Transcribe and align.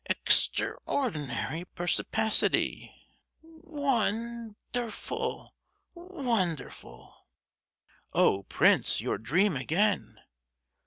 Ex—traordinary 0.09 1.63
perspicacity! 1.75 2.91
Won—derful, 3.43 5.53
wonderful!" 5.93 7.27
"Oh, 8.11 8.41
prince; 8.49 8.99
your 8.99 9.19
dream 9.19 9.55
again!" 9.55 10.17